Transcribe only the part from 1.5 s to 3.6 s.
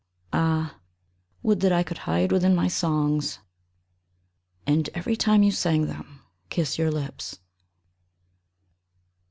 that I could hide within my songs ^^